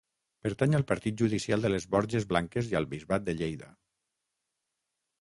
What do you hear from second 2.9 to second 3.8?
Bisbat de Lleida.